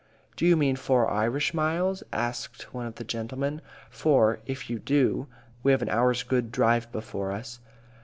[0.35, 3.61] "Do you mean four Irish miles?" asked one of the gentlemen.
[3.91, 5.27] "For, if you do,
[5.61, 7.59] we have an hour's good drive before us."